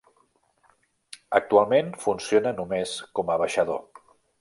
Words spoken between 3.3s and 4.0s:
a baixador.